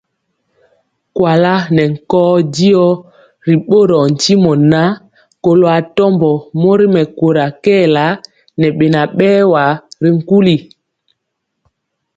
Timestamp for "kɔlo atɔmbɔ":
5.43-6.29